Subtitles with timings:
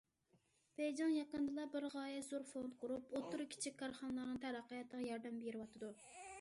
[0.79, 5.95] بېيجىڭ يېقىندىلا بىر غايەت زور فوند قۇرۇپ، ئوتتۇرا- كىچىك كارخانىلارنىڭ تەرەققىياتىغا ياردەم بېرىۋاتىدۇ.